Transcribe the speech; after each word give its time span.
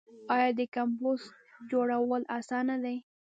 آیا 0.33 0.49
د 0.59 0.61
کمپوسټ 0.75 1.31
جوړول 1.71 2.21
اسانه 2.37 2.75
دي؟ 2.83 2.95